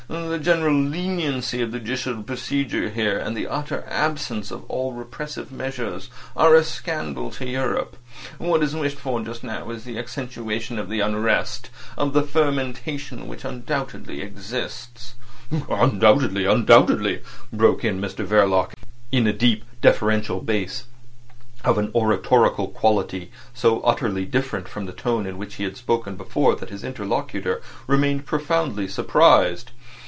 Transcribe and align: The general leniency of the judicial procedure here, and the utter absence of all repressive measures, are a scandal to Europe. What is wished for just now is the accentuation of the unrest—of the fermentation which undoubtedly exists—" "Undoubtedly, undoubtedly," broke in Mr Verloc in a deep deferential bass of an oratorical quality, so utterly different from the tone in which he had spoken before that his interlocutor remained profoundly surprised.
The 0.07 0.39
general 0.39 0.75
leniency 0.75 1.61
of 1.61 1.71
the 1.71 1.79
judicial 1.79 2.21
procedure 2.23 2.89
here, 2.89 3.17
and 3.17 3.35
the 3.35 3.47
utter 3.47 3.85
absence 3.87 4.51
of 4.51 4.69
all 4.69 4.91
repressive 4.91 5.53
measures, 5.53 6.09
are 6.35 6.53
a 6.53 6.65
scandal 6.65 7.31
to 7.31 7.47
Europe. 7.47 7.95
What 8.37 8.61
is 8.61 8.75
wished 8.75 8.97
for 8.99 9.21
just 9.21 9.41
now 9.41 9.69
is 9.69 9.85
the 9.85 9.97
accentuation 9.97 10.77
of 10.77 10.89
the 10.89 10.99
unrest—of 10.99 12.11
the 12.11 12.23
fermentation 12.23 13.27
which 13.29 13.45
undoubtedly 13.45 14.19
exists—" 14.21 15.13
"Undoubtedly, 15.69 16.43
undoubtedly," 16.45 17.21
broke 17.53 17.85
in 17.85 18.01
Mr 18.01 18.25
Verloc 18.25 18.71
in 19.13 19.25
a 19.27 19.33
deep 19.33 19.63
deferential 19.81 20.41
bass 20.41 20.85
of 21.63 21.77
an 21.77 21.89
oratorical 21.95 22.67
quality, 22.67 23.31
so 23.53 23.79
utterly 23.81 24.25
different 24.25 24.67
from 24.67 24.87
the 24.87 24.91
tone 24.93 25.25
in 25.25 25.37
which 25.37 25.55
he 25.55 25.63
had 25.63 25.77
spoken 25.77 26.15
before 26.17 26.53
that 26.55 26.69
his 26.69 26.83
interlocutor 26.83 27.61
remained 27.87 28.25
profoundly 28.25 28.89
surprised. 28.89 29.71